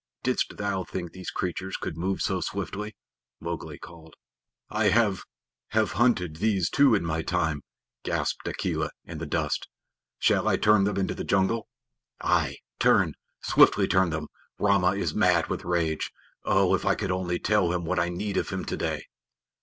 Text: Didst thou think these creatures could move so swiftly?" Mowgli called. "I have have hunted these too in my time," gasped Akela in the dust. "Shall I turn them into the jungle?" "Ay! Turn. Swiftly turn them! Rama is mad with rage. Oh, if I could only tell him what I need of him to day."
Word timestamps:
Didst 0.23 0.57
thou 0.57 0.83
think 0.83 1.11
these 1.11 1.29
creatures 1.29 1.77
could 1.77 1.95
move 1.95 2.23
so 2.23 2.41
swiftly?" 2.41 2.95
Mowgli 3.39 3.77
called. 3.77 4.15
"I 4.67 4.85
have 4.85 5.21
have 5.67 5.91
hunted 5.91 6.37
these 6.37 6.71
too 6.71 6.95
in 6.95 7.05
my 7.05 7.21
time," 7.21 7.61
gasped 8.01 8.47
Akela 8.47 8.89
in 9.05 9.19
the 9.19 9.27
dust. 9.27 9.67
"Shall 10.17 10.47
I 10.47 10.57
turn 10.57 10.85
them 10.85 10.97
into 10.97 11.13
the 11.13 11.23
jungle?" 11.23 11.67
"Ay! 12.19 12.57
Turn. 12.79 13.13
Swiftly 13.41 13.87
turn 13.87 14.09
them! 14.09 14.27
Rama 14.57 14.95
is 14.95 15.13
mad 15.13 15.49
with 15.51 15.65
rage. 15.65 16.09
Oh, 16.45 16.73
if 16.73 16.83
I 16.83 16.95
could 16.95 17.11
only 17.11 17.37
tell 17.37 17.71
him 17.71 17.85
what 17.85 17.99
I 17.99 18.09
need 18.09 18.37
of 18.37 18.49
him 18.49 18.65
to 18.65 18.75
day." 18.75 19.05